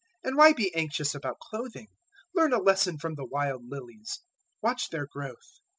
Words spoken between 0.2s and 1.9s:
006:028 And why be anxious about clothing?